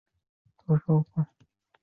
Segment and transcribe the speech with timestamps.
[0.03, 1.27] 长鼻松鼠属等之数种哺乳动物。